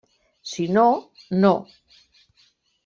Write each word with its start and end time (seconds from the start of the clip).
Si 0.51 0.65
no, 0.77 0.85
no. 1.43 1.53